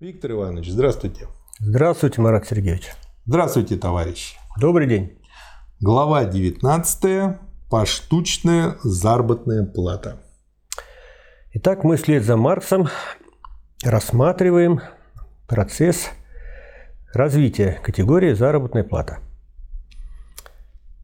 [0.00, 1.26] Виктор Иванович, здравствуйте.
[1.58, 2.92] Здравствуйте, Марат Сергеевич.
[3.26, 4.36] Здравствуйте, товарищи.
[4.56, 5.18] Добрый день.
[5.80, 7.36] Глава 19.
[7.68, 10.22] Поштучная заработная плата.
[11.54, 12.86] Итак, мы вслед за Марксом
[13.82, 14.82] рассматриваем
[15.48, 16.10] процесс
[17.12, 19.18] развития категории заработная плата.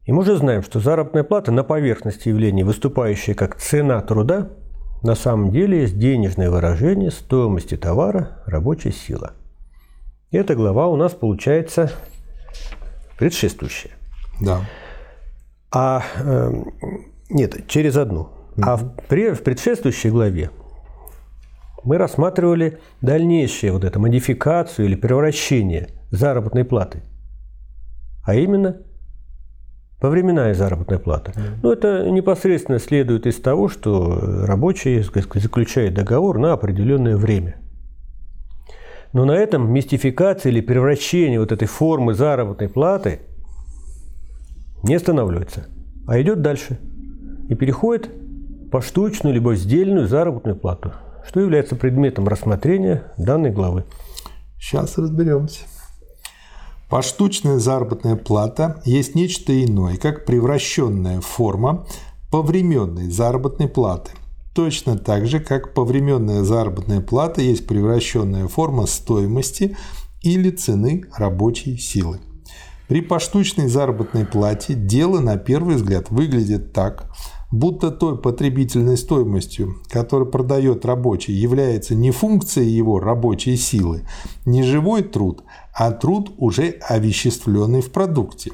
[0.05, 4.51] И мы уже знаем, что заработная плата на поверхности явления, выступающая как цена труда,
[5.03, 9.33] на самом деле есть денежное выражение стоимости товара рабочая сила.
[10.31, 11.91] И эта глава у нас получается
[13.17, 13.91] предшествующая.
[14.41, 14.61] Да.
[15.71, 16.51] А э,
[17.29, 18.29] нет, через одну.
[18.55, 18.63] Mm-hmm.
[18.63, 20.51] А в, в предшествующей главе
[21.83, 27.03] мы рассматривали дальнейшее вот это модификацию или превращение заработной платы.
[28.23, 28.77] А именно
[29.99, 31.31] Повременная заработная плата.
[31.31, 31.41] Mm.
[31.63, 37.55] Ну, это непосредственно следует из того, что рабочий сказать, заключает договор на определенное время.
[39.13, 43.21] Но на этом мистификация или превращение вот этой формы заработной платы
[44.83, 45.67] не останавливается,
[46.05, 46.77] а идет дальше
[47.47, 48.09] и переходит
[48.71, 50.91] по штучную либо сдельную заработную плату,
[51.25, 53.85] что является предметом рассмотрения данной главы.
[54.59, 55.61] Сейчас разберемся.
[56.95, 61.85] Поштучная заработная плата есть нечто иное, как превращенная форма
[62.31, 64.11] повременной заработной платы.
[64.53, 69.75] Точно так же, как повременная заработная плата есть превращенная форма стоимости
[70.21, 72.21] или цены рабочей силы.
[72.87, 77.11] При поштучной заработной плате дело на первый взгляд выглядит так,
[77.55, 84.01] будто той потребительной стоимостью, которую продает рабочий, является не функция его рабочей силы,
[84.45, 88.51] не живой труд, а труд уже овеществленный в продукте.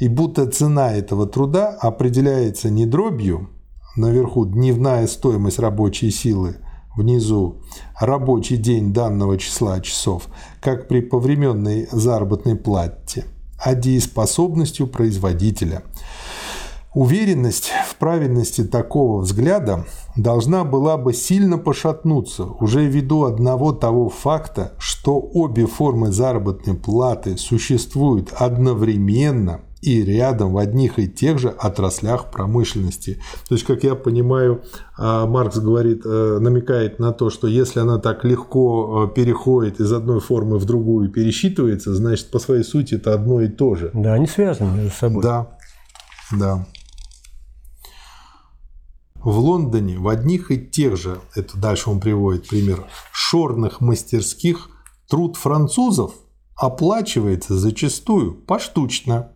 [0.00, 3.48] И будто цена этого труда определяется не дробью,
[3.96, 6.56] наверху дневная стоимость рабочей силы,
[6.96, 7.62] внизу
[7.98, 10.24] рабочий день данного числа часов,
[10.60, 13.24] как при повременной заработной плате,
[13.58, 15.82] а дееспособностью производителя–
[16.94, 19.84] Уверенность в правильности такого взгляда
[20.16, 27.36] должна была бы сильно пошатнуться уже ввиду одного того факта, что обе формы заработной платы
[27.36, 33.22] существуют одновременно и рядом в одних и тех же отраслях промышленности.
[33.48, 34.62] То есть, как я понимаю,
[34.98, 39.90] а, Маркс говорит, э, намекает на то, что если она так легко э, переходит из
[39.92, 43.90] одной формы в другую и пересчитывается, значит, по своей сути это одно и то же.
[43.94, 45.22] Да, они связаны между собой.
[45.22, 45.56] Да,
[46.32, 46.66] да.
[49.22, 54.70] В Лондоне в одних и тех же, это дальше он приводит пример, шорных мастерских
[55.08, 56.12] труд французов
[56.56, 59.32] оплачивается зачастую поштучно,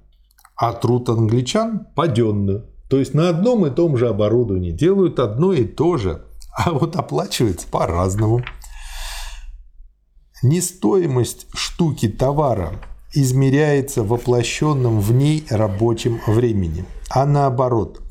[0.56, 2.65] а труд англичан– паденно.
[2.89, 6.25] То есть на одном и том же оборудовании делают одно и то же,
[6.56, 8.43] а вот оплачивается по-разному.
[10.43, 12.81] Нестоимость штуки товара
[13.12, 18.03] измеряется воплощенным в ней рабочим временем, а наоборот,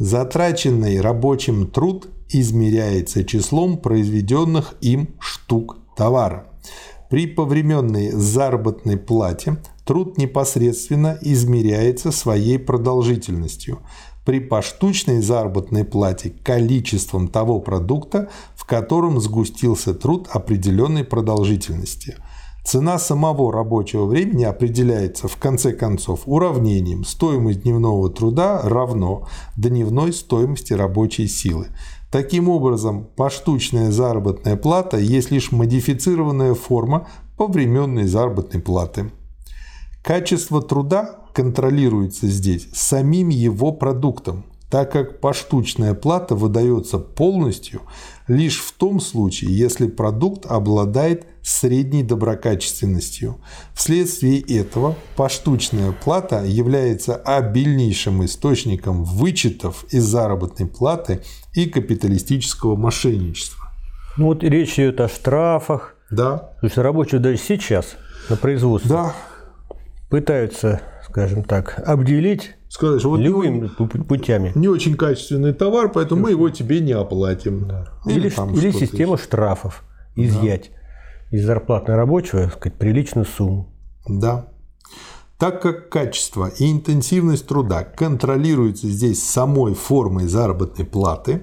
[0.00, 6.46] Затраченный рабочим труд измеряется числом произведенных им штук товара.
[7.10, 13.80] При повременной заработной плате труд непосредственно измеряется своей продолжительностью.
[14.24, 22.16] При поштучной заработной плате– количеством того продукта, в котором сгустился труд определенной продолжительности–
[22.64, 29.26] Цена самого рабочего времени определяется в конце концов уравнением стоимость дневного труда равно
[29.56, 31.68] дневной стоимости рабочей силы.
[32.10, 39.10] Таким образом, поштучная заработная плата есть лишь модифицированная форма повременной заработной платы.
[40.02, 47.82] Качество труда контролируется здесь самим его продуктом, так как поштучная плата выдается полностью
[48.28, 53.40] лишь в том случае, если продукт обладает средней доброкачественностью.
[53.74, 61.22] Вследствие этого поштучная плата является обильнейшим источником вычетов из заработной платы
[61.54, 63.66] и капиталистического мошенничества.
[64.16, 65.96] Ну вот речь идет о штрафах.
[66.10, 66.38] Да.
[66.60, 67.96] То есть рабочие даже сейчас
[68.28, 69.14] на производстве да.
[70.10, 74.52] пытаются, скажем так, обделить сказать, что вот любыми путями.
[74.54, 77.66] Не очень качественный товар, поэтому мы его тебе не оплатим.
[77.66, 77.88] Да.
[78.06, 79.24] Или, или, или система еще.
[79.24, 79.84] штрафов
[80.14, 80.70] изъять
[81.30, 81.36] да.
[81.36, 83.74] из зарплатной рабочего сказать, приличную сумму.
[84.08, 84.46] Да.
[85.36, 91.42] Так как качество и интенсивность труда контролируются здесь самой формой заработной платы,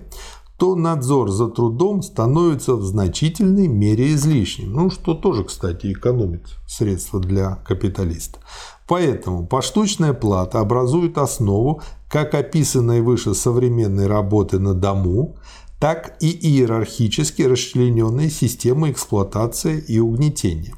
[0.58, 4.74] то надзор за трудом становится в значительной мере излишним.
[4.74, 8.40] Ну, что тоже, кстати, экономит средства для капиталиста.
[8.88, 15.36] Поэтому поштучная плата образует основу как описанной выше современной работы на дому,
[15.80, 20.74] так и иерархически расчлененной системы эксплуатации и угнетения.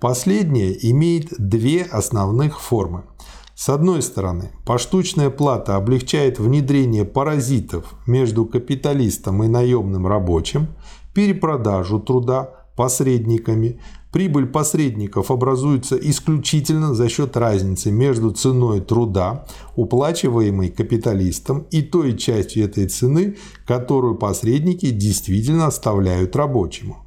[0.00, 3.04] Последняя имеет две основных формы.
[3.60, 10.68] С одной стороны, поштучная плата облегчает внедрение паразитов между капиталистом и наемным рабочим,
[11.12, 13.78] перепродажу труда посредниками.
[14.12, 19.44] Прибыль посредников образуется исключительно за счет разницы между ценой труда,
[19.76, 23.36] уплачиваемой капиталистом, и той частью этой цены,
[23.66, 27.04] которую посредники действительно оставляют рабочему.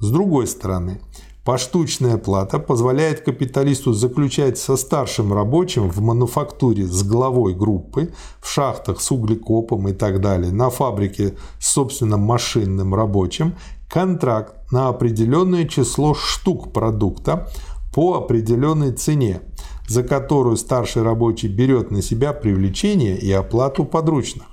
[0.00, 1.00] С другой стороны,
[1.44, 9.00] Поштучная плата позволяет капиталисту заключать со старшим рабочим в мануфактуре с главой группы, в шахтах
[9.00, 13.56] с углекопом и так далее, на фабрике с собственным машинным рабочим
[13.90, 17.50] контракт на определенное число штук продукта
[17.92, 19.40] по определенной цене,
[19.88, 24.51] за которую старший рабочий берет на себя привлечение и оплату подручных.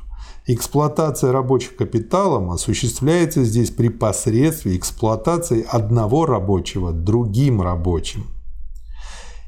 [0.51, 8.25] Эксплуатация рабочих капиталом осуществляется здесь при посредстве эксплуатации одного рабочего другим рабочим.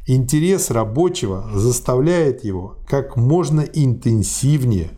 [0.06, 4.92] Интерес рабочего заставляет его как можно интенсивнее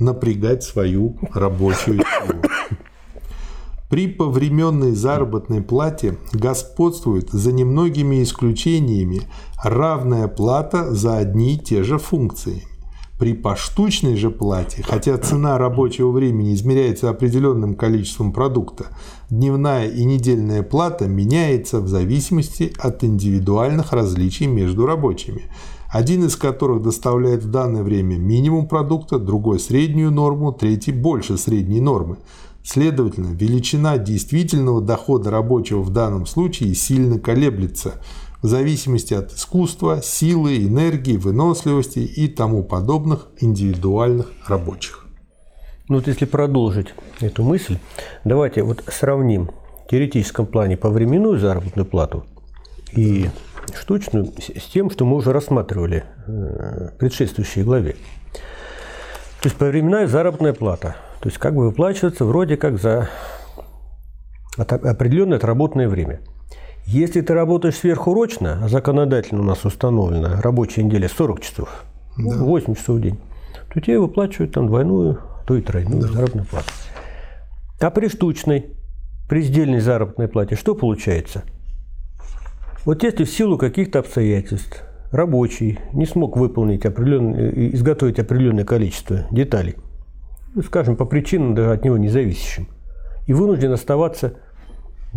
[0.00, 2.42] напрягать свою рабочую силу.
[3.88, 9.20] При повременной заработной плате господствует за немногими исключениями
[9.62, 12.64] равная плата за одни и те же функции.
[13.18, 18.88] При поштучной же плате, хотя цена рабочего времени измеряется определенным количеством продукта,
[19.30, 25.44] дневная и недельная плата меняется в зависимости от индивидуальных различий между рабочими,
[25.90, 31.80] один из которых доставляет в данное время минимум продукта, другой– среднюю норму, третий– больше средней
[31.80, 32.18] нормы.
[32.62, 37.94] Следовательно, величина действительного дохода рабочего в данном случае сильно колеблется–
[38.42, 45.06] в зависимости от искусства, силы, энергии, выносливости и тому подобных индивидуальных рабочих.
[45.88, 46.88] Ну вот если продолжить
[47.20, 47.78] эту мысль,
[48.24, 49.50] давайте вот сравним
[49.84, 52.26] в теоретическом плане по временную заработную плату
[52.92, 53.30] и
[53.74, 57.96] штучную с тем, что мы уже рассматривали э, в предшествующей главе.
[59.40, 63.08] То есть повременная заработная плата, то есть как бы выплачиваться вроде как за
[64.56, 66.20] определенное отработанное время–
[66.86, 71.84] если ты работаешь сверхурочно, а законодательно у нас установлено рабочая неделя 40 часов,
[72.16, 72.36] да.
[72.36, 73.18] 8 часов в день,
[73.72, 76.08] то тебе выплачивают там двойную, то и тройную да.
[76.08, 76.70] заработную плату.
[77.80, 78.66] А при штучной,
[79.28, 81.42] при сдельной заработной плате что получается?
[82.84, 89.74] Вот если в силу каких-то обстоятельств рабочий не смог выполнить определенное, изготовить определенное количество деталей,
[90.54, 92.68] ну, скажем, по причинам даже от него независящим,
[93.26, 94.34] и вынужден оставаться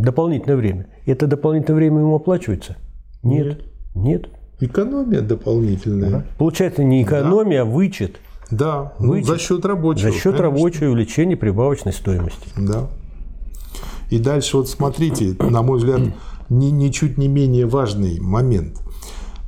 [0.04, 0.88] дополнительное время.
[1.06, 2.78] Это дополнительное время ему оплачивается?
[3.24, 3.62] Нет.
[3.96, 4.30] Нет.
[4.60, 6.10] Экономия дополнительная.
[6.10, 6.26] Да.
[6.38, 7.70] Получается не экономия, да.
[7.70, 8.18] а вычет.
[8.52, 9.28] Да, ну, вычет.
[9.28, 10.12] за счет рабочего.
[10.12, 10.44] За счет конечно.
[10.44, 12.50] рабочего увеличения прибавочной стоимости.
[12.58, 12.90] Да.
[14.10, 16.02] И дальше вот смотрите, на мой взгляд,
[16.50, 18.82] не, ничуть не менее важный момент.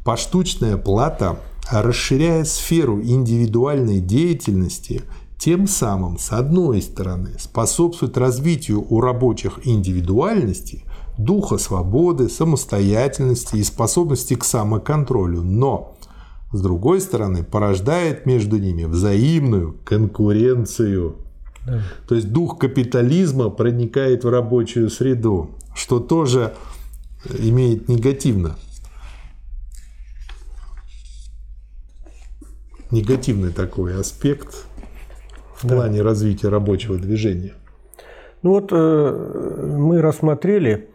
[0.06, 1.39] Поштучная плата,
[1.69, 5.01] расширяя сферу индивидуальной деятельности,
[5.41, 10.83] тем самым, с одной стороны, способствует развитию у рабочих индивидуальности,
[11.17, 15.97] духа свободы, самостоятельности и способности к самоконтролю, но,
[16.53, 21.15] с другой стороны, порождает между ними взаимную конкуренцию.
[21.65, 21.81] Да.
[22.07, 26.53] То есть дух капитализма проникает в рабочую среду, что тоже
[27.39, 28.57] имеет негативно.
[32.91, 34.67] Негативный такой аспект
[35.62, 35.75] в да.
[35.75, 37.53] плане развития рабочего движения?
[38.41, 40.89] Ну вот э, мы рассмотрели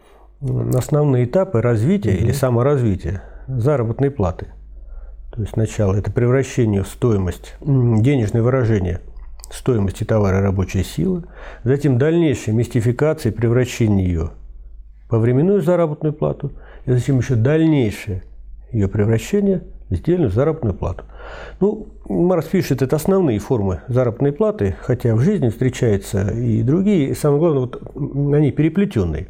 [0.75, 2.19] основные этапы развития угу.
[2.19, 4.47] или саморазвития заработной платы.
[5.31, 9.01] То есть сначала это превращение в стоимость, денежное выражение
[9.51, 11.23] стоимости товара рабочей силы,
[11.63, 14.31] затем дальнейшая мистификация и превращение ее
[15.09, 16.51] по временную заработную плату,
[16.85, 18.23] и затем еще дальнейшее
[18.71, 21.05] ее превращение в сдельную заработную плату.
[21.59, 27.13] Ну, Марс пишет, это основные формы заработной платы, хотя в жизни встречаются и другие, и
[27.13, 27.81] самое главное, вот
[28.35, 29.29] они переплетенные.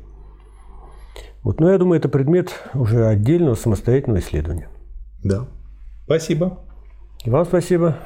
[1.43, 4.69] Вот, но я думаю, это предмет уже отдельного самостоятельного исследования.
[5.23, 5.47] Да.
[6.05, 6.59] Спасибо.
[7.23, 7.97] И вам спасибо.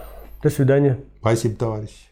[0.43, 0.99] До свидания.
[1.19, 2.10] Спасибо, товарищ.